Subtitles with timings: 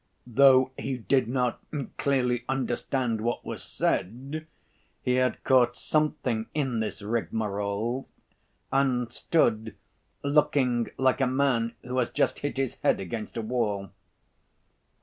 [0.25, 1.59] Though he did not
[1.99, 4.47] clearly understand what was said,
[4.99, 8.09] he had caught something in this rigmarole,
[8.71, 9.75] and stood,
[10.23, 13.91] looking like a man who has just hit his head against a wall.